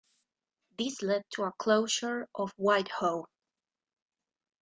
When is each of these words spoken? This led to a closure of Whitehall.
This 0.79 1.03
led 1.03 1.21
to 1.33 1.43
a 1.43 1.51
closure 1.59 2.27
of 2.33 2.51
Whitehall. 2.57 3.27